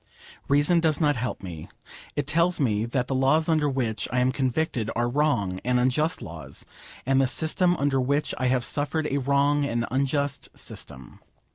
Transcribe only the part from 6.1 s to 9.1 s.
laws, and the system under which I have suffered